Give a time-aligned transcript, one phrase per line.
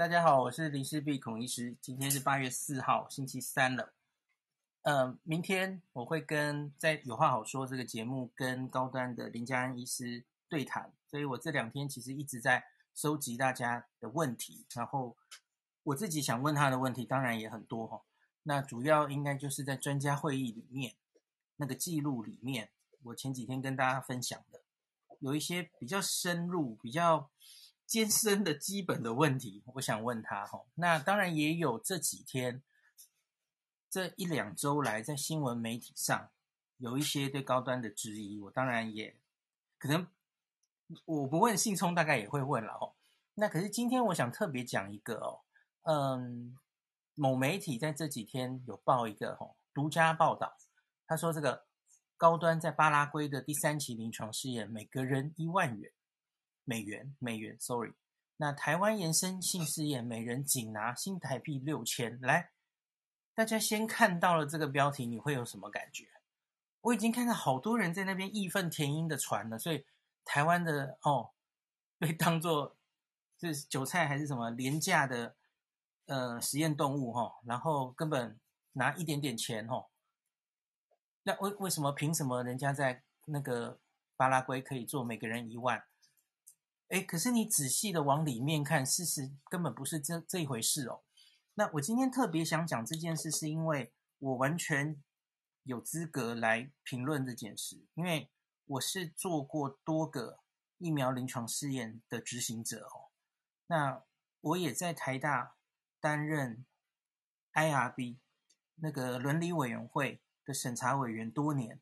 [0.00, 1.76] 大家好，我是林氏璧孔医师。
[1.78, 3.92] 今天是八月四号，星期三了。
[4.80, 15.18] 呃，明天我会跟在有话好说这个节目跟高端的林家安医师对谈，所以我这两天其实一直在收集大家的问题，然后
[15.82, 18.00] 我自己想问他的问题当然也很多哈。
[18.44, 20.94] 那主要应该就是在专家会议里面
[21.56, 22.70] 那个记录里面，
[23.02, 24.62] 我前几天跟大家分享的。
[25.18, 27.30] 有一些比较深入、比较
[27.90, 30.64] 艰深的基本的问题，我想问他哈。
[30.76, 32.62] 那当然也有这几天、
[33.90, 36.30] 这一两周来在新闻媒体上
[36.76, 39.16] 有一些对高端的质疑，我当然也
[39.76, 40.06] 可能
[41.04, 42.94] 我不问信聪，大概也会问了哦。
[43.34, 45.40] 那可是今天我想特别讲一个哦，
[45.82, 46.56] 嗯，
[47.16, 50.56] 某媒体在这几天有报一个哦，独家报道，
[51.08, 51.66] 他说这个。
[52.16, 55.90] 高端在巴拉圭的第三期临床试验，每个人一万元
[56.70, 57.92] 美元美元，sorry。
[58.36, 62.20] 那台湾延伸性试验，每人仅拿新台币六千。
[62.20, 62.52] 来，
[63.34, 66.06] 大家先看到了这个标题，你会有什么感觉？
[66.82, 69.84] 我已经看到好多人在那边义愤填膺的传了，所以
[70.24, 71.32] 台湾的哦，
[71.98, 72.76] 被当作
[73.40, 75.34] 是韭菜还是什么廉价的
[76.06, 78.38] 呃实验动物哈、哦，然后根本
[78.74, 79.74] 拿一点点钱哈。
[79.74, 79.86] 哦
[81.24, 83.78] 那为为什么凭什么人家在那个
[84.16, 85.84] 巴拉圭可以做每个人一万？
[86.90, 91.02] 哎，可是你仔细的往里面看，事实根本不是这这一回事哦。
[91.54, 95.02] 那我今天特别想讲这件事，是因为我完全
[95.62, 98.30] 有资格来评论这件事，因为
[98.66, 100.40] 我是做过多个
[100.78, 103.10] 疫苗临床试验的执行者哦。
[103.68, 104.04] 那
[104.40, 105.54] 我也在台大
[106.00, 106.64] 担任
[107.54, 108.18] IRB
[108.76, 110.52] 那个伦理委员会的。
[110.52, 111.80] 审查委员多年，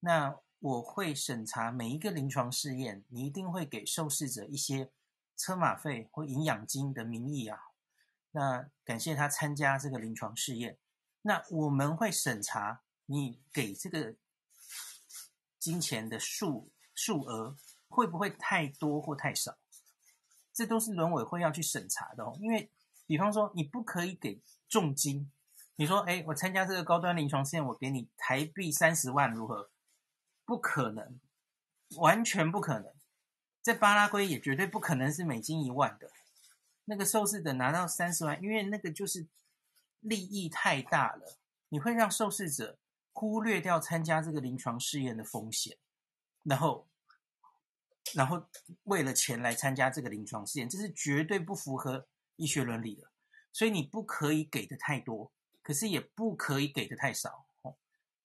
[0.00, 4.90] 那我会审查每一个临床试验，你一定会给受试者一些
[5.36, 7.58] 车马费或营养金的名义啊。
[8.32, 10.78] 那感谢他参加这个临床试验。
[11.22, 14.14] 那我们会审查你给这个
[15.58, 17.56] 金钱的数数额
[17.88, 19.56] 会不会太多或太少，
[20.52, 22.36] 这都是伦委会要去审查的哦。
[22.40, 22.70] 因为
[23.06, 25.30] 比方说，你不可以给重金。
[25.76, 29.70] 你说，哎，我参加这个高端临床试验，我给你台币三十万，如何？
[30.46, 31.20] 不可能，
[31.98, 32.94] 完全不可能。
[33.60, 36.08] 在巴拉圭也绝对不可能是美金一万的。
[36.84, 39.26] 那个受试者拿到三十万，因为那个就是
[40.00, 41.36] 利益太大了，
[41.68, 42.78] 你会让受试者
[43.12, 45.76] 忽略掉参加这个临床试验的风险，
[46.44, 46.86] 然后，
[48.14, 48.46] 然后
[48.84, 52.06] 为了钱来参加这个临床试验，这是绝对不符合
[52.36, 53.10] 医学伦理的。
[53.52, 55.32] 所以你不可以给的太多。
[55.62, 57.74] 可是也不可以给的太少哦，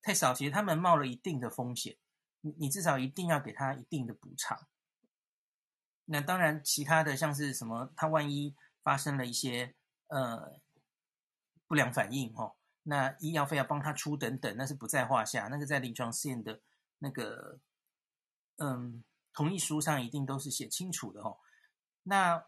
[0.03, 1.97] 太少其实他们冒了一定的风险，
[2.41, 4.68] 你你至少一定要给他一定的补偿。
[6.06, 9.74] 那当然，其他的像是什么，他万一发生了一些
[10.07, 10.59] 呃
[11.68, 15.47] 不良反应哦，那医药费要帮他出等等，那是不在话下。
[15.47, 16.62] 那个在临床试验的
[17.00, 17.59] 那个
[18.58, 19.03] 嗯
[19.34, 21.38] 同意书上一定都是写清楚的哦。
[22.03, 22.46] 那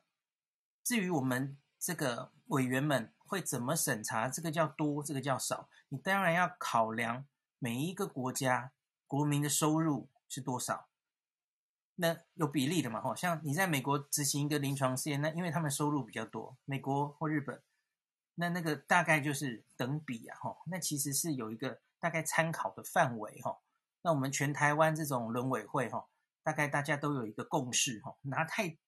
[0.84, 3.14] 至于我们这个委员们。
[3.26, 4.30] 会怎么审查？
[4.30, 5.68] 这个叫多，这个叫少。
[5.90, 7.26] 你当然要考量
[7.58, 8.72] 每一个国家
[9.14, 10.88] 国民的收入是多少，
[11.98, 13.00] 那有比例的嘛？
[13.00, 17.62] 吼，像你在美国执行一个临床试验，那因为他们收入比较多，美国或日本，
[18.34, 23.60] 那那个大概就是等比啊，哈，那其实是有一个大概参考的范围，哈。
[24.02, 26.08] 那我们全台湾这种伦委会，哈，
[26.42, 28.80] 大概大家都有一个共识，哈，拿太。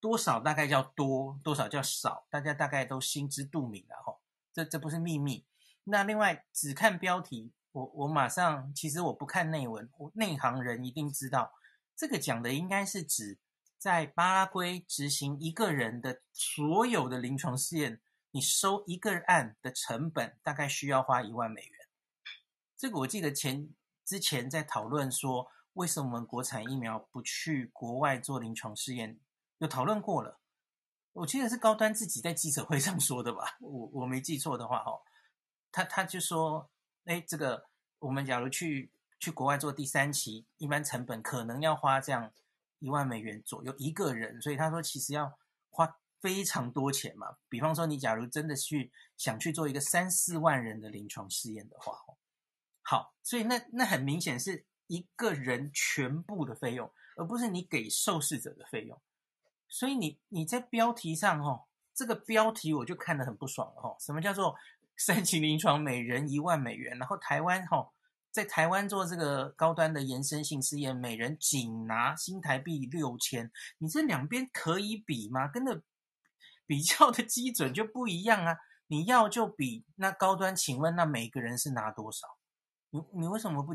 [0.00, 4.18] 多少大概叫多，多少叫少，大家大概都心知肚明了哈。
[4.52, 5.46] 这这不是秘密。
[5.84, 11.52] 那另外只看标题，我我马上其实我不看内文，我内行人一定知道，
[11.94, 13.38] 这个讲的应该是指
[13.78, 18.00] 在巴拉圭执行一个人的所有的临床试验，
[18.32, 21.72] 你收一个案的成本大概需要花一万美元。
[22.76, 23.68] 这个我记得前
[24.04, 29.20] 之前在讨论说，为什么我们国产疫苗不去国外做临床试验？
[29.58, 30.40] 有讨论过了，
[31.12, 35.02] 我记得是高端自己在记者会上说的吧，我我没记错的话哦，
[35.70, 36.68] 他他就说，
[37.04, 37.67] 哎，这个
[38.00, 42.32] 我们假如去去国外做第三期，一般成本可能要花这样
[42.78, 45.38] 一万美元左右一个人，所以他说其实要
[45.70, 47.36] 花非常多钱嘛。
[47.48, 51.98] 比方说你假如真的去想去做一个三四万人的临床试验的话，
[52.82, 59.00] 好，所以那那很明显是一个人全部的费用，而不是你给受试者的费用。
[59.68, 63.96] 所以你你在标题上哦，这个标题我就看得很不爽了哦。
[64.00, 64.56] 什么叫做
[64.98, 66.98] 三期临床每人一万美元？
[66.98, 67.92] 然后台湾哈，
[68.32, 73.50] 在台湾做这个高端的延伸性试验，每人仅拿新台币六千。
[73.78, 75.46] 你这两边可以比吗？
[75.46, 75.82] 跟的
[76.66, 78.58] 比较的基准就不一样啊。
[78.88, 82.26] 你要就比那高端，请问那每个人是拿多少？
[82.90, 83.72] 你你为什么不？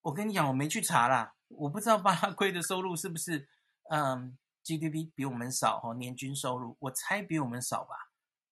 [0.00, 3.48] 我跟你讲，我没去查啦，我不知道巴拉圭的收入是不是
[3.90, 8.07] 嗯 GDP 比我们少哦，年均收入我猜比我们少吧。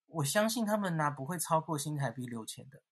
[0.07, 2.83] 我相信他们拿不会超过新台币六千的。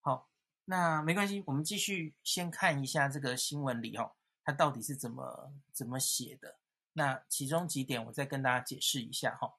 [0.00, 0.28] 好，
[0.64, 4.12] 那没关系，我们继续先看一下这个新闻里哦，
[4.44, 6.58] 它到底是怎么怎么写的。
[6.92, 9.54] 那其中几点我再跟大家解释一下哈。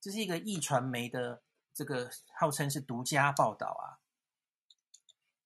[0.00, 1.42] 这是一个易传媒的
[1.74, 3.98] 这个号称是独家报道啊。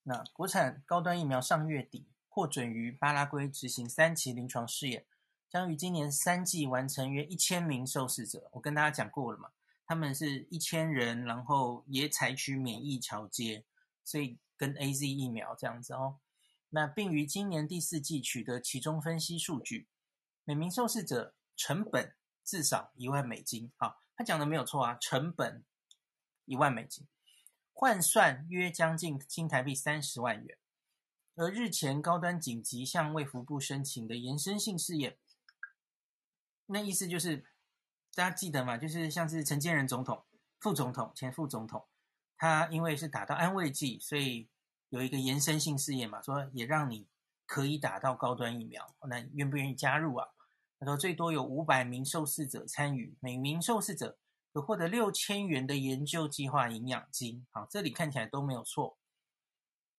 [0.02, 5.06] 那国产高端疫苗上月底获准于巴拉圭执行三期临床试验，
[5.48, 8.48] 将于今年三季完成约一千名受试者。
[8.52, 9.52] 我跟大家讲过了嘛，
[9.92, 13.66] 他们是一千人，然后也采取免疫桥接，
[14.02, 16.18] 所以跟 AZ 疫苗这样子哦。
[16.70, 19.86] 那并于今年第四季取得其中分析数据，
[20.44, 23.70] 每名受试者成本至少一万美金。
[23.76, 25.62] 好，他讲的没有错啊，成本
[26.46, 27.06] 一万美金。
[27.74, 30.56] 换算约将近新台币三十万元，
[31.34, 35.18] 而日前高端紧急向卫福部申请的延伸性试验，
[36.64, 37.44] 那意思就是
[38.14, 38.76] 大家记得吗？
[38.76, 40.24] 就是像是陈建仁总统、
[40.60, 41.86] 副总统、前副总统，
[42.36, 44.48] 他因为是打到安慰剂，所以
[44.90, 47.08] 有一个延伸性试验嘛，说也让你
[47.46, 50.28] 可以打到高端疫苗，那愿不愿意加入啊？
[50.78, 54.18] 他说最多有五百名受试者参与，每名受试者。
[54.54, 58.98] 有获得六千元的研究计划营养金，好，这里看起来都没有错。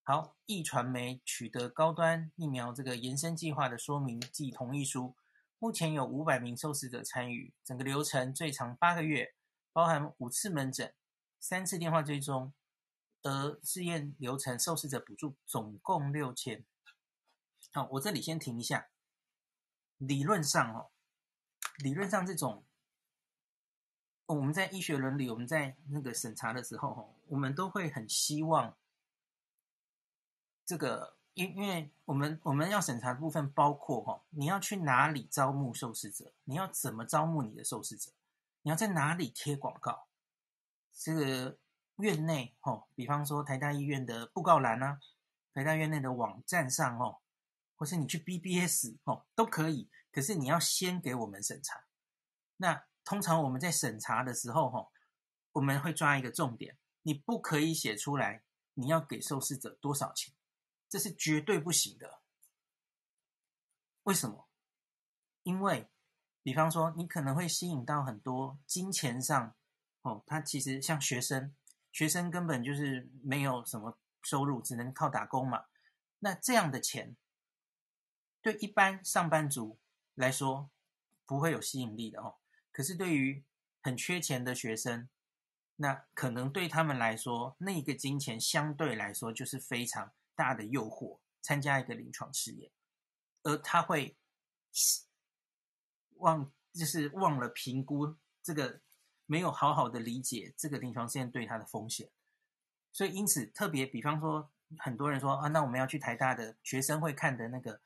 [0.03, 5.15] 好，易传媒取得高端疫苗这个延伸计划的说明暨同意书，
[5.63, 9.33] 目前有五百名受试者参与，整个流程最长八个月，
[9.71, 10.93] 包含五次门诊、
[11.39, 12.53] 三次电话追踪，
[13.21, 16.65] 而试验流程受试者补助总共六千。
[17.71, 18.89] 好，我这里先停一下。
[19.99, 20.91] 理论上哦，
[21.77, 22.65] 理论上这种。
[24.25, 28.77] 我们在医学伦理，我们在那个审查的时候，我们都会很希望
[30.65, 38.11] 这个，因因为我们我们要审查的部分包括哈，你要去哪里招募受试者，你要怎么招募你的受试者，
[38.61, 40.07] 你要在哪里贴广告，
[40.93, 41.57] 这个
[41.97, 44.99] 院内哈，比方说台大医院的布告栏啊，
[45.53, 47.19] 台大院内的网站上哦，
[47.75, 51.83] 或是你去 BBS 哦都可以，可是你要先给我们审查，
[52.57, 52.83] 那。
[53.05, 54.87] 通常我们在审查的时候，哈，
[55.51, 58.43] 我们会抓一个重点，你不可以写出来
[58.75, 60.33] 你要给受试者多少钱，
[60.93, 62.21] 这是绝对不行的。
[64.03, 64.47] 为什么？
[65.41, 65.89] 因为，
[66.43, 69.55] 比方说，你可能会吸引到很多金钱上，
[70.03, 71.55] 哦，他其实像学生，
[71.91, 75.65] 学生根本就是没有什么收入，只能靠打工嘛。
[76.19, 77.17] 那这样的钱，
[78.43, 79.79] 对一般上班族
[80.13, 80.69] 来说，
[81.25, 82.35] 不会有吸引力的哦。
[82.71, 83.43] 可是对于
[83.81, 85.09] 很缺钱的学生，
[85.77, 92.71] 那可能对他们来说，那个金钱相对来说就是非常大的诱惑，参加一个临床试验，
[93.43, 94.17] 而他会
[96.17, 98.81] 忘，就是忘了评估这个，
[99.25, 102.09] 没有好好的理解这个临床试验对他的风险，
[102.91, 107.81] 所以因此特别，比方说很多人说啊，那我们要去台大的学生会看的那个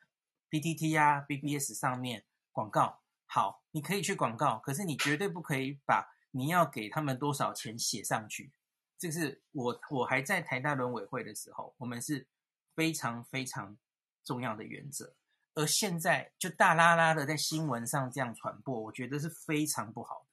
[0.50, 3.02] PTT 啊、BBS 上面广告。
[3.26, 8.52] 好，你可以去广告，可是你绝对不可以把你要给他们多少钱写上去。
[8.96, 12.26] 这是我我还在台大伦委会的时候，我们是
[12.78, 13.76] 非常非常
[14.22, 15.16] 重要的原则。
[15.54, 20.26] 而现在就大拉拉的在新闻上这样传播，我觉得是非常不好的。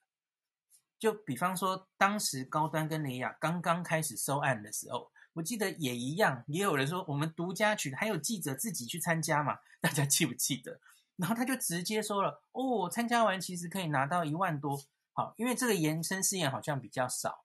[0.99, 10.79] 就比方说，当时高端跟雷亚刚刚开始收案的时候，我记得也一样，也有人说我们独家取，还有记者自己去参加嘛，大家记不记得？
[11.15, 14.79] 然后他就直接说了：“哦，参加完其实可以拿到一万多，
[15.13, 17.43] 好，因为这个延伸试验好像比较少。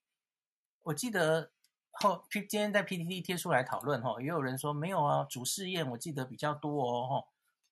[0.83, 1.51] 我记得
[1.93, 7.29] 后今天在 PTT 贴出来讨论哈，也有人说没有啊，主试验我记得比较多哦，哈，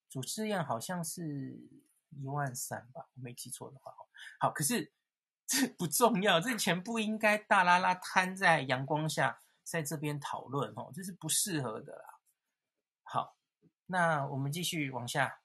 [0.09, 1.59] 主试验好像是
[2.09, 3.93] 一万三吧，我没记错的话，
[4.39, 4.91] 好，可是
[5.47, 12.19] 这不重要，这钱不应该大拉拉摊在阳光下，在这边讨论哦，这是不适合的啦。
[13.03, 13.37] 好，
[13.87, 15.41] 那我们继续往下。”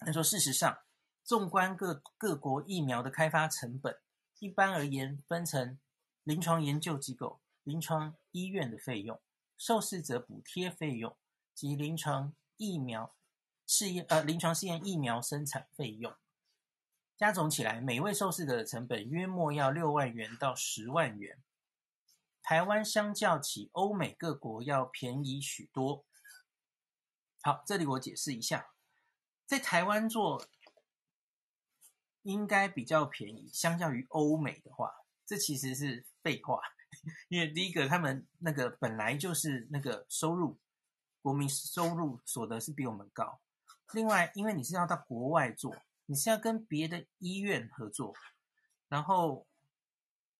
[0.00, 0.78] 他说：“事实上，
[1.24, 3.98] 纵观各各国疫苗的开发成本，
[4.38, 5.76] 一般而言，分成
[6.28, 9.18] 临床研究机构、临床医院的费用、
[9.56, 11.16] 受试者补贴费用
[11.54, 13.14] 及临床疫苗
[13.66, 16.14] 试验呃临床试验疫苗生产费用，
[17.16, 21.42] 加总起来，每位受试者的成本约莫要六万元到十万元。
[22.42, 26.04] 台湾相较起欧美各国要便宜许多。
[27.40, 28.68] 好，这里我解释一下。”
[29.48, 30.46] 在台湾做
[32.20, 34.92] 应该比较便宜，相较于欧美的话，
[35.24, 36.60] 这其实是废话。
[37.28, 40.58] 因为第一个，他们那个本来就是那个收入，
[41.22, 43.40] 国民收入所得是比我们高。
[43.92, 45.74] 另外，因为你是要到国外做，
[46.06, 48.14] 你是要跟别的医院合作，
[48.88, 49.46] 然后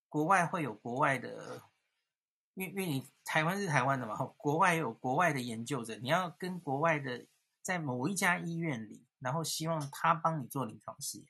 [0.08, 1.62] 国外会有国外的，
[2.54, 7.26] 因为因为你台湾是台湾的嘛，国外有国外的研究者，你要跟国外的
[7.62, 11.26] 在某一家医院里，然后希望他帮你做临床试验。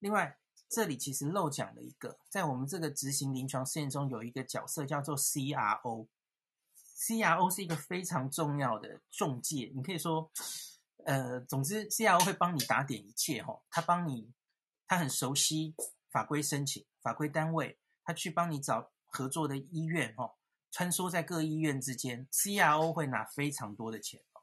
[0.00, 0.36] 另外。
[0.68, 6.08] 这里其实漏讲了一个，在我们这个执行临床试验中有一个角色叫做 CRO，CRO
[7.54, 9.72] 是一个非常重要的中介。
[9.74, 10.30] 你可以说，
[11.04, 14.32] 呃，总之 CRO 会帮你打点一切哈，他帮你，
[14.88, 15.76] 他很熟悉
[16.10, 20.34] 法规申请、法规单位，他去帮你找合作的医院哈，
[20.72, 24.42] 穿梭在各医院之间，CRO 会拿非常多的钱哦，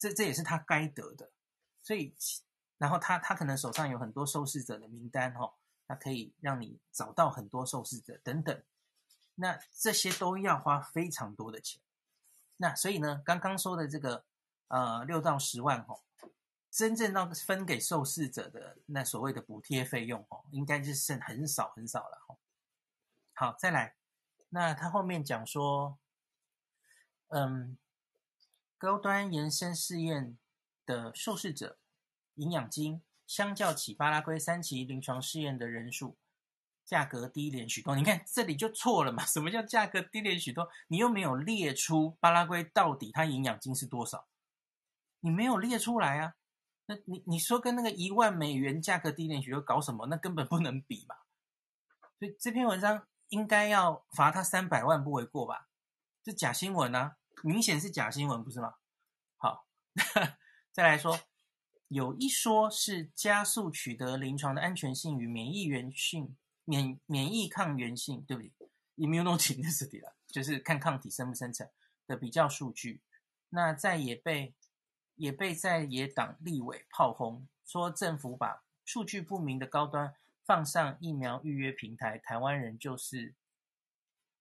[0.00, 1.30] 这这也是他该得的。
[1.80, 2.14] 所以，
[2.76, 5.54] 然后他他可能手上有很多受试者的名单哈。
[5.90, 8.62] 它可以让你找到很多受试者等等，
[9.34, 11.82] 那这些都要花非常多的钱。
[12.58, 14.24] 那所以呢，刚刚说的这个
[14.68, 15.98] 呃六到十万哦，
[16.70, 22.38] 真正到分给受试者的那所谓的补贴费用哦，应该是剩很少很少了哦。
[23.32, 23.96] 好，再来，
[24.50, 25.98] 那他后面讲说，
[27.30, 27.76] 嗯，
[28.78, 30.38] 高端延伸试验
[30.86, 31.78] 的受试者
[32.36, 33.02] 营养金。
[33.30, 36.18] 相较起巴拉圭三期临床试验的人数，
[36.84, 37.94] 价格低廉许多。
[37.94, 39.22] 你看这里就错了嘛？
[39.30, 40.68] 什么叫价格低廉许多？
[40.88, 44.26] 你又没有列出巴拉圭到底它营养金是多少，
[45.20, 46.34] 你没有列出来啊？
[46.86, 50.08] 那你你说跟那个一万美元价格低廉许多搞什么？
[50.08, 51.14] 那根本不能比嘛。
[52.18, 55.68] 所以这篇文章应该要罚他三百万不为过吧？
[56.24, 58.74] 这假新闻啊，明显是假新闻，不是吗？
[59.36, 59.68] 好，
[60.74, 61.16] 再来说。
[61.90, 71.68] 有一说是加速取得临床的安全性与免疫原性、免免疫抗原性，对不对？Immunogenicity 了，就是看抗体生不生成
[72.06, 73.02] 的比较数据。
[73.48, 74.54] 那在也被
[75.16, 83.34] 也被在野党立委炮轰，说政府把数据不明的高端放上疫苗预约平台，台湾人就是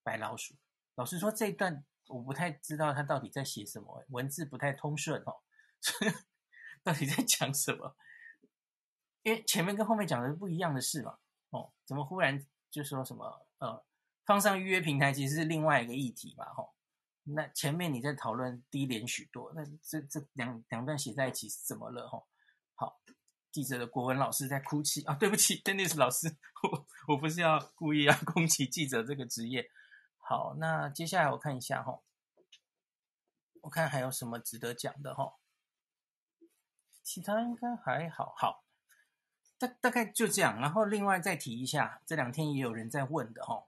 [0.04, 0.54] 白老鼠。
[0.94, 5.38] 老实说，这一段我不太知道他到底在写什么，文字不太通顺哦。
[6.84, 7.96] 到底在讲什么？
[9.24, 11.18] 因为前面跟后面讲的是不一样的事嘛。
[11.50, 13.84] 哦，怎么忽然就说什么呃，
[14.26, 16.46] 放上预约平台其实是另外一个议题嘛？
[16.58, 16.70] 哦，
[17.24, 22.04] 那前面你在讨论低廉许多，那这这两两段写在一起是怎么了？
[22.04, 22.26] 哦，
[22.76, 23.02] 好，
[23.52, 29.70] 记者的国文老师在哭泣啊，对不起，Dennis 老师，我我不是要故意要攻击记者这个职业。
[30.18, 32.00] 好，那接下来我看一下哈，
[33.62, 35.34] 我看还有什么值得讲的哈。
[37.10, 38.64] 其他应该还好，好，
[39.58, 40.62] 大大概就这样。
[40.62, 43.66] 然后另外再提一下，这两天也有人在问的哈。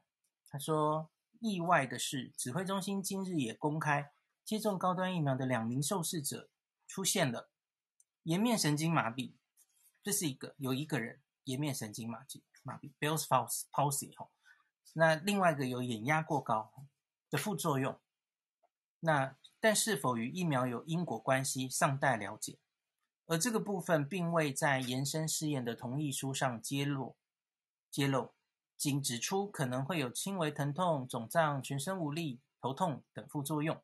[0.47, 4.11] 他说，意外的是，指挥中心今日也公开
[4.45, 6.51] 接种高端疫苗的两名受试者
[6.85, 7.49] 出现了
[8.21, 9.33] 颜面神经麻痹，
[10.03, 13.25] 这是一个有一个人颜面神经麻痹麻痹 Bell's
[13.71, 14.29] palsy 哈。
[14.93, 16.71] 那另外一个有眼压过高
[17.31, 17.99] 的副作用。
[18.99, 22.59] 那但是否与疫苗有因果关系，尚待了解。
[23.31, 27.15] 而这个部分并未在延伸试验的同意书上揭露，
[27.89, 28.33] 揭露
[28.75, 33.81] 仅指出可能会有轻微疼痛、肿胀、全身无力、头痛等副作用。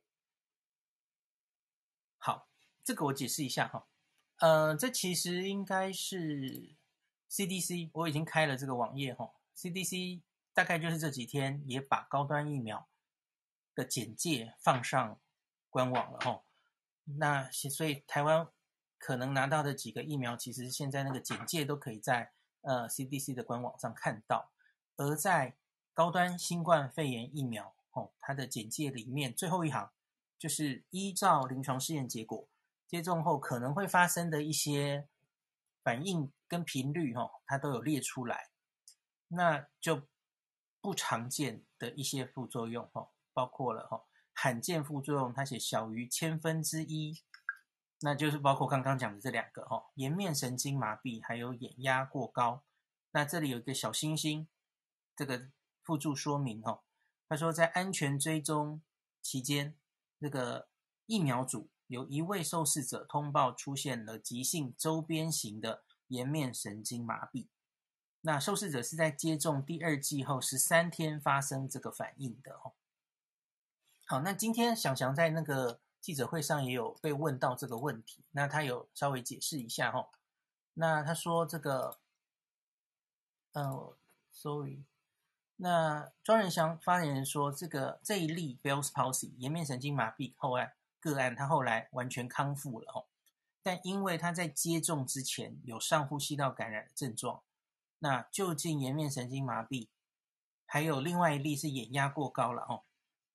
[2.18, 2.50] 好，
[2.84, 3.88] 这个我解释一下哈，
[4.40, 6.76] 呃，这其实应该是
[7.30, 10.24] CDC，我已经开了这个网页哈，CDC
[10.54, 12.90] 大概就是这几天也把高端疫苗
[13.74, 15.22] 的简介放上
[15.70, 16.44] 官网了哈，
[17.06, 18.50] 那所以台湾。
[18.98, 24.52] 可能拿到的几个疫苗，其实现在那个简介都可以在呃 CDC 的官网上看到。
[24.96, 25.56] 而在
[25.94, 29.92] 高端新冠肺炎疫苗，哦，它的简介里面最后一行
[30.40, 32.48] 就是依照临床试验结果，
[32.88, 35.08] 接种后可能会发生的一些
[35.84, 38.50] 反应跟频率，哦，它都有列出来。
[39.30, 40.08] 那就
[40.82, 47.22] 不常见的一些副作用，哦，包括了哈罕见副作用，它写小于千分之一。
[48.02, 52.64] 那就是包括刚刚讲的这两个哈，颜面神经麻痹，还有眼压过高。
[53.10, 54.48] 那这里有一个小星星，
[55.16, 55.50] 这个
[55.82, 56.82] 附注说明哦，
[57.28, 58.84] 他说在安全追踪
[59.24, 59.76] 期间，
[60.20, 60.68] 这个
[61.08, 67.48] 疫苗组有一位受试者通报出现了急性周边型的颜面神经麻痹。
[68.22, 72.74] 那受试者是在接种第二剂后十三天发生这个反应的哦。
[74.06, 75.80] 好，那今天想想在那个。
[76.08, 80.08] 记者会上也有被问到这个问题，那他有稍微解释一下哈。
[80.76, 82.00] 那他说这个
[83.52, 83.94] 呃
[84.32, 84.86] ，sorry，
[85.58, 93.08] 那庄仁祥发言人说，这个这一例 Bell's palsy 颜面神经麻痹后案个案，他后来完全康复了哦，
[93.62, 97.44] 但因为他在接种之前有上呼吸道感染的症状，
[98.00, 99.90] 那究竟颜面神经麻痹，
[100.66, 102.84] 还有另外一例是眼压过高了哦，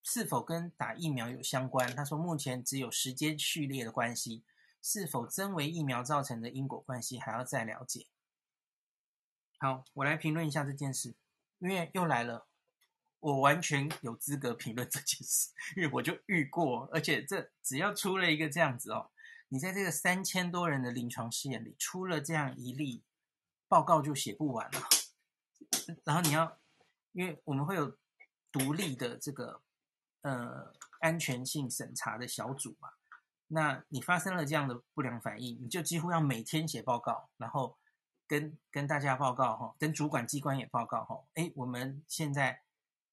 [0.03, 1.95] 是否跟打疫苗有相关？
[1.95, 4.43] 他说目前只有时间序列的关系。
[4.85, 8.07] 是否真为疫苗造成的因果关系，还要再了解。
[9.57, 11.15] 好，我来评论一下这件事，
[11.59, 12.47] 因为又来了，
[13.21, 19.09] 我完全有资格评论这件事，因为我就遇过，而且这只要出了一个这样子哦，
[19.47, 23.05] 你在这个三千多人的临床试验里出了这样一例，
[23.69, 24.81] 报告就写不完了。
[26.03, 26.59] 然后你要，
[27.13, 27.97] 因为我们会有
[28.51, 29.61] 独立的这个
[30.23, 32.89] 呃安全性审查的小组嘛。
[33.47, 37.77] 那你发生了这样的不良反应，你就几乎要每天写报告，然后
[38.25, 41.23] 跟跟大家报告哈，跟主管机关也报告哈。
[41.35, 42.63] 哎，我们现在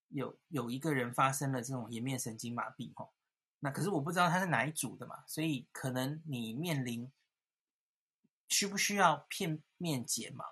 [0.09, 3.11] 有有一个人发生了这种颜面神经麻痹哈，
[3.59, 7.13] 那可是我不知道他是哪一组的嘛，所以可能你面临
[8.49, 10.45] 需不需要片面解盲，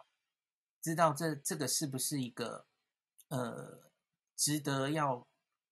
[0.83, 2.67] 知道这这个是不是一个
[3.29, 3.91] 呃
[4.37, 5.27] 值得要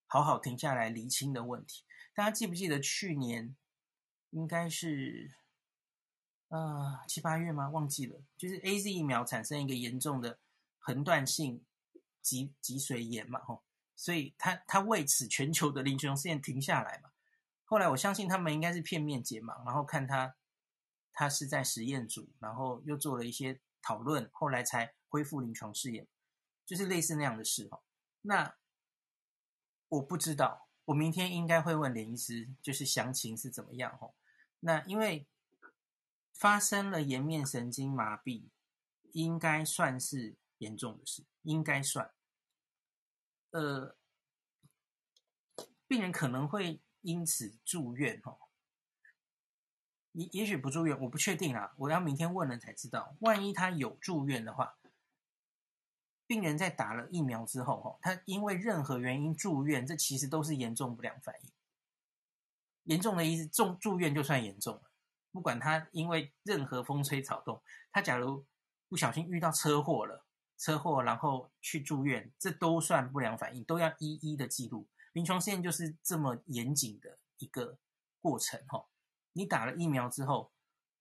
[0.07, 1.85] 好好停下来厘清的问题？
[2.15, 3.57] 大家记不记得去年？
[4.31, 5.33] 应该是，
[6.49, 7.71] 呃，七八月吗？
[7.71, 8.23] 忘记了。
[8.37, 10.39] 就是 AZ 疫苗产生一个严重的
[10.79, 11.65] 横断性
[12.21, 13.63] 脊脊髓炎嘛，吼，
[13.95, 17.11] 所以他他为此全球的临床试验停下来嘛。
[17.65, 20.37] 后来我相信他们应该是片面解盲，然后看他
[21.13, 26.07] 他是在实验组，然后又做了一些讨论，后来才恢复临床试验，
[26.67, 27.81] 就是类似那样的事哈。
[28.23, 28.57] 那
[29.89, 34.15] 我不知道，我明天应该会问林医师，就是详情是怎么样吼。
[34.61, 35.27] 那因为
[36.33, 38.49] 发生了颜面神经麻痹，
[39.13, 42.11] 应该算是严重的事，应该算。
[43.51, 43.97] 呃，
[45.87, 48.39] 病人可能会因此住院哦，
[50.13, 53.17] 也也许不住院，我不确定啊，我要明天问了才知道。
[53.21, 54.77] 万一他有住院的话，
[56.27, 61.51] 病人在打了疫苗之后，哈，他因为任何原因住院，这其实都是严重不良反应。
[62.85, 64.91] 严重的意思，重住院就算严重了。
[65.33, 67.63] 不管他因为任何风吹草动，
[67.93, 68.47] 他假如
[68.89, 70.25] 不小心遇到车祸了，
[70.57, 74.87] 车祸然后去住院，这都算不良反应，都要一一的记录。
[75.13, 77.79] 临床试验就是这么严谨的一个
[78.21, 78.87] 过程哈。
[79.33, 80.53] 你打了疫苗之后，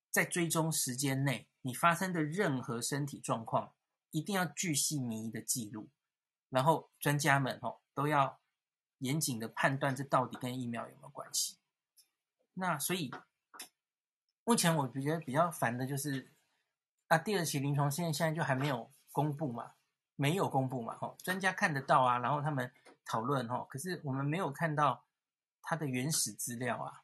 [0.10, 3.75] 在追踪时间内，你发生的任何身体状况，
[4.16, 5.90] 一定要巨细靡遗的记录，
[6.50, 8.40] 然后专家们吼都要
[9.00, 11.58] 严谨的判断这到底跟疫苗有没有关系。
[12.54, 13.14] 那所以，
[14.46, 16.32] 目前我觉得比较烦的就是，
[17.10, 19.74] 啊，第二期临床试验现在就还没有公布嘛，
[20.16, 22.72] 没有公布嘛，吼，专家看得到啊，然后他们
[23.04, 25.04] 讨论吼，可是我们没有看到
[25.62, 27.04] 他的原始资料啊。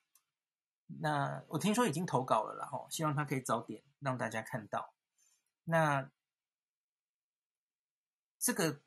[1.01, 4.93] 那我听说已经投稿了啦，吼，希望他可以早点让大家看到。
[5.65, 6.09] 那
[8.41, 8.81] 这个，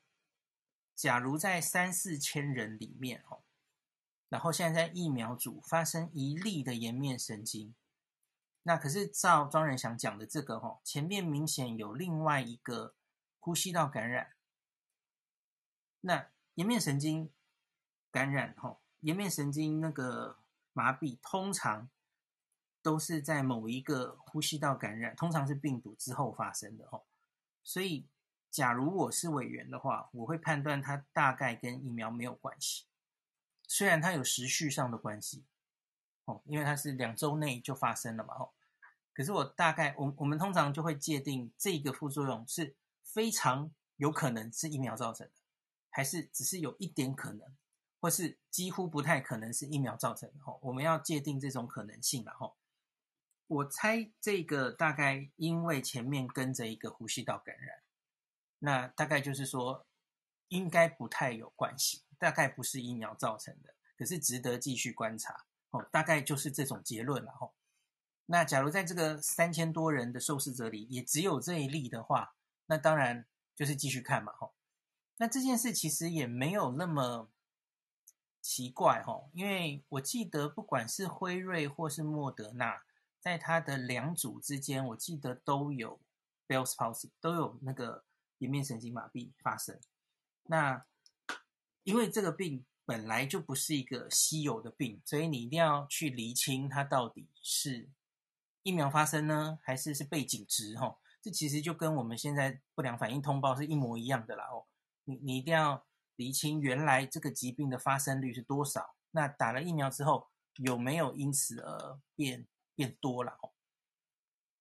[0.93, 3.39] 假如在三四千人里面，哦。
[4.27, 7.73] 然后现在在疫苗组发生一例的颜面神经，
[8.63, 12.95] 那可是照庄人祥讲的这个哦，前面明显有另外一个
[13.39, 14.33] 呼吸道感染。
[16.01, 17.31] 那颜面神经
[18.11, 20.39] 感染哦，颜面神经那个
[20.73, 21.89] 麻痹通常
[22.81, 27.05] 都是在某一个呼吸道感染，通常是病毒之后发生的哦。
[27.63, 28.09] 所以，
[28.55, 32.85] 假如我是委员的话，我会判断它大概跟疫苗没有关系。
[33.67, 35.43] 虽然它有时序上的关系，
[36.23, 38.53] 哦，因为它是两周内就发生了嘛，哦，
[39.11, 45.33] 可是我大概，我我们通常就会界定这个副作用是非常有可能是疫苗造成的，
[45.89, 47.53] 还是只是有一点可能，
[47.99, 52.53] 或是几乎不太可能是疫苗造成的，哦，我们要界定这种可能性了，哦，
[53.47, 57.79] 我猜这个大概因为前面跟着一个呼吸道感染，
[58.65, 59.85] 那大概就是说
[60.49, 62.01] 应该不太有关系。
[62.17, 65.83] 大概不是疫苗造成的，可是值得继续观察哦。
[65.91, 67.51] 大概就是这种结论了哦。
[68.27, 72.33] 那假如在这个三千多人的受试者里，也只有这一例的话，
[72.67, 74.53] 那当然就是继续看嘛哦。
[75.17, 77.29] 那这件事其实也没有那么
[78.41, 82.81] 奇怪哦，因为我记得不管是辉瑞或是莫德纳，
[83.19, 85.99] 在它的两组之间，我记得都有
[86.47, 88.05] Bell's palsy，都有那个
[88.45, 89.79] 颜面神经麻痹发生。
[90.43, 90.85] 那
[91.83, 97.89] 因为这个病本来就不是一个稀有的病，所以你一定要去厘清它到底是
[98.61, 100.77] 疫苗发生呢，还是是背景值？
[100.77, 104.67] 哈，这其实就跟我们现在不良反应通报是一模一样的啦哦。
[105.05, 113.51] 你你一定要厘清原来这个疾病的发生率是多少，那打了疫苗之后有没有因此而变变多了哦？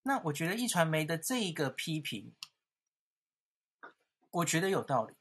[0.03, 2.35] 那我觉得一传媒的这一个批评，
[4.35, 5.15] 我觉得有道理，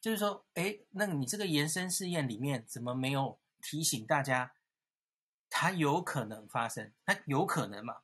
[0.00, 4.52] 就是说，哎，那你这个延伸试验里面怎么没有提醒大家，
[5.48, 8.02] 它有可能发生，它有可能嘛？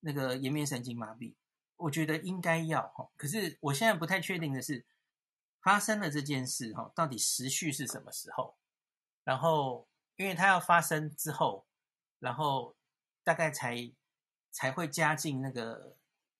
[0.00, 1.34] 那个颜面神经麻痹，
[1.76, 3.10] 我觉得应该要哈。
[3.16, 4.84] 可是我现在不太确定的是，
[5.60, 8.56] 发生了这件事哈，到底时序是什么时候？
[9.24, 11.66] 然后，因为它要发生之后，
[12.18, 12.74] 然后
[13.22, 13.92] 大概才。
[14.52, 15.98] 才会加进那个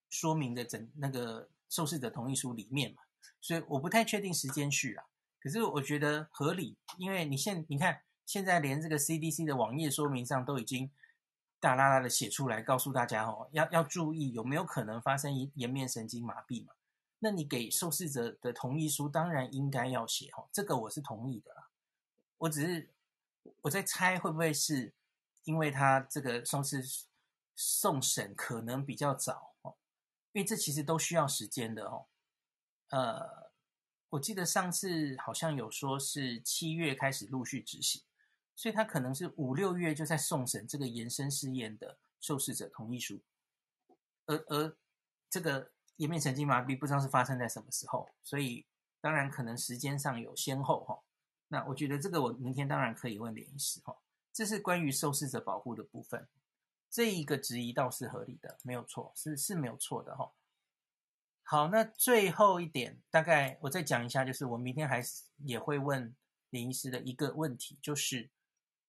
[0.09, 3.03] 说明的整那个受试者同意书里面嘛，
[3.41, 5.05] 所以我不太确定时间序啊。
[5.41, 10.91] 可是我觉得合理，因为你现你看现在连这个 CDC 的网页说明上都已经
[11.61, 16.73] 大啦啦的写出来，告诉大家哦，要要注意有没有可能发生颜面神经麻痹嘛。
[17.19, 21.69] 那你给受试者的同意书当然应该要写哦，这个我是同意的啦。
[22.39, 22.91] 我只是
[23.63, 24.93] 我在猜会不会是
[25.45, 26.85] 因为他这个受试。
[27.59, 29.77] 送审可能比较早哦，
[30.33, 32.05] 因为这其实都需要时间的哦。
[32.91, 33.51] 呃，
[34.11, 38.03] 我记得上次好像有说是七月开始陆续执行，
[38.55, 43.21] 所以他可能是五六月就在送审这个延伸试验的受试者同意书，
[44.27, 44.77] 而而
[45.29, 48.67] 这个颜面神经麻痹不知道是发生在什么时候，所以
[49.01, 51.03] 当然可能时间上有先后哈。
[51.49, 53.97] 那我觉得这个我明天当然可以问连医师哈，
[54.33, 56.29] 这是关于受试者保护的部分。
[56.89, 60.33] 这一个质疑倒是合理的，没有错，是是没有错的哈、哦。
[61.49, 66.13] 好，那最后一点，大概我再讲一下，就是我明天还是也会问
[66.51, 68.33] 林医师的一个问题，就是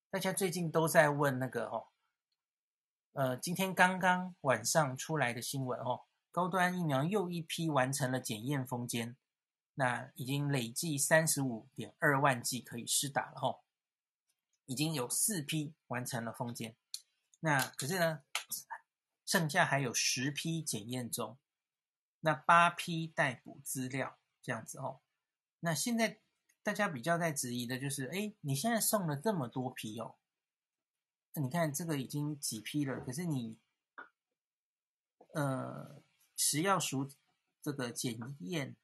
[0.10, 1.90] 大家最近都在问那个哦，
[3.14, 9.16] 呃，今天刚刚晚上出来的新闻哦，高端疫苗又一批完成了检验封缄，
[9.76, 13.60] 那已经累计三十五点二万剂可以施打了、哦，
[14.66, 16.76] 已经有四批完成了封缄。
[17.42, 18.24] 那可是呢，
[19.28, 21.38] 剩下还有十批检验中，
[22.28, 25.00] 那八批待补资料这样子哦。
[25.62, 26.20] 那现在
[26.62, 30.18] 大家比较在质疑的就是，哎，你现在送了这么多批哦，
[31.32, 33.58] 那你看这个已经几批了，可是你，
[35.36, 36.04] 呃，
[36.36, 37.10] 食药署
[37.62, 38.76] 这个检验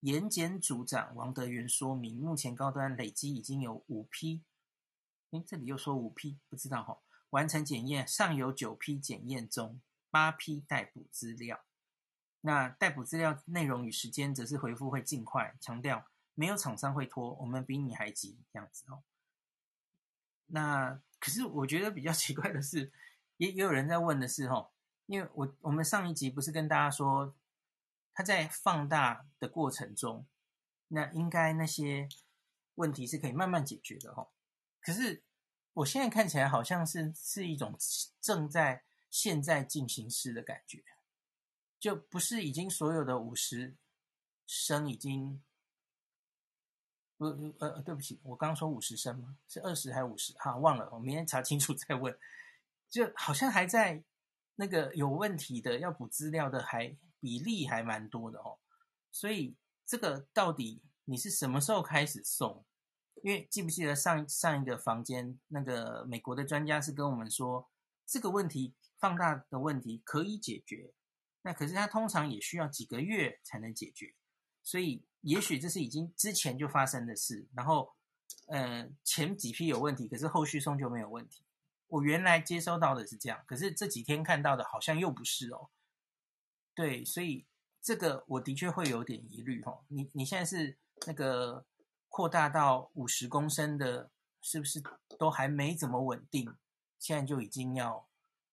[0.00, 4.44] 研检组长王德元说明，目前高端累积已经有五批，
[5.30, 6.98] 哎，这里又说五批，不知道哈、哦。
[7.30, 11.64] 完成检验，尚有九批检验中，八批待补资料。
[12.40, 19.02] 那逮捕资料内容与时间，则是回复会尽快，强调没有厂商会拖，我们比你还急，这样子哦。
[20.46, 22.92] 那可是我觉得比较 奇怪的是，
[23.36, 24.70] 也也有人在问的是，哦，
[25.06, 27.34] 因为我我们上一集不是跟大家说，
[28.14, 30.26] 他在放大的过程中，
[30.88, 32.08] 那应该那些
[32.74, 34.28] 问题是可以慢慢解决的，哦。
[34.80, 35.22] 可是。
[35.72, 37.78] 我现在看起来好像是是一种
[38.20, 40.82] 正在现在进行式的感觉，
[41.80, 43.74] 就不是已经所有的五十
[44.46, 45.42] 升已经，
[47.16, 49.38] 呃呃对不起，我刚刚说五十升吗？
[49.48, 50.34] 是二十还是五十？
[50.34, 52.16] 哈，忘了，我明天查清楚再问。
[52.90, 54.04] 就好像还在
[54.56, 58.58] 那个有问题的要补资料的还比例还蛮多的哦，
[59.10, 62.64] 所以这个到底你是什么时候开始送？
[63.22, 67.70] 因为记不记得上上一个房间那个美国的专家是跟我们说，
[68.06, 70.92] 这个问题放大的问题可以解决，
[71.42, 74.14] 那可是它通常也需要几个月才能解决，
[74.62, 77.94] 所以也许这是已经之前就发生的事，然后
[78.48, 81.44] 呃前几批有问题，可是后续送就没有问题。
[81.88, 85.70] 我原来接收到的是这样，可是这几天看到的好像又不是哦。
[86.74, 87.46] 对，所以
[87.82, 89.84] 这个我的确会有点疑虑哦。
[89.88, 91.66] 你你现在是那个。
[92.12, 94.10] 扩大到五十公升的，
[94.42, 94.82] 是不是
[95.16, 96.56] 都还没怎么稳定？
[96.98, 98.08] 现在就已经要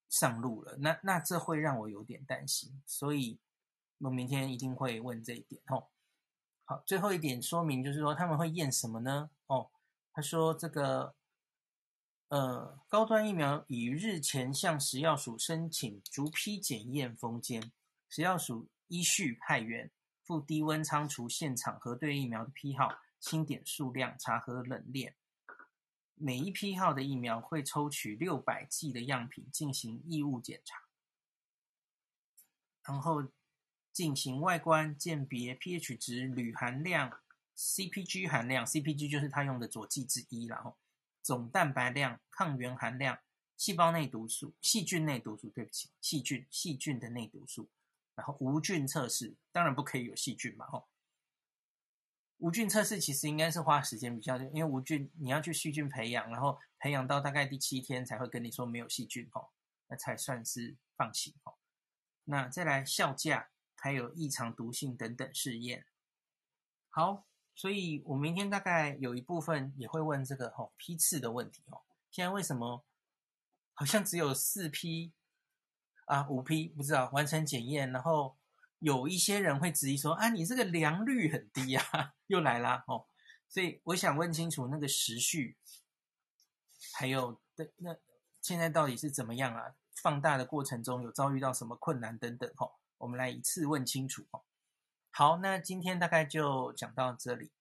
[0.10, 3.40] 上路了，那那这会让我有点担心，所以
[4.00, 5.88] 我明天一定会问这一点哦。
[6.66, 9.30] 好，最后一点说明就是说他们会验什么呢？
[9.48, 9.70] 哦，
[10.14, 11.16] 他说这个
[12.30, 17.72] 呃高端疫苗已日前向食药署申请逐批检验封签，
[18.10, 19.90] 食药署依序派员
[20.24, 22.90] 赴低温仓储现场核对疫苗的批号。
[23.20, 25.16] 清点数量，查核冷链。
[26.20, 30.82] 每一批号的疫苗会抽取六百剂的样品进行异物检查，
[32.84, 33.32] 然后
[33.94, 37.20] 进行外观鉴别、pH 值、铝含量、
[37.56, 40.76] CpG 含量，CpG 就是他用的佐剂之一，然后
[41.22, 43.20] 总蛋白量、抗原含量、
[43.56, 47.70] 细胞内毒素、细菌内毒素，对不起，细菌细菌的内毒素，
[48.16, 50.88] 然后无菌测试，当然不可以有细菌嘛，吼。
[52.38, 59.50] 无菌测试其实应该是花时间比较久，因为无菌你要去细菌培养，然后培养到大概第七天才会跟你说没有细菌，吼，
[59.88, 61.58] 那才算是放行，吼。
[62.26, 65.86] 那再来效价，还有异常毒性等等试验。
[66.90, 71.84] 好，所以我明天大概有一部分也会问这个吼批次的问题，吼。
[72.12, 72.86] 现在为什么
[73.74, 75.12] 好像只有四批
[76.06, 78.38] 啊，五批不知道完成检验，然后
[78.80, 83.06] 有一些人会质疑说啊，你这个良率很低啊，又来啦哦。
[83.50, 85.58] 所以我想问清楚那个时序，
[86.94, 87.96] 还有的那
[88.42, 89.76] 现在到底是怎么样啊？
[90.02, 94.44] 放大的过程中有遭遇到什么困难等等哦，我们来一次问清楚哦。
[95.10, 97.52] 好，那今天大概就讲到这里。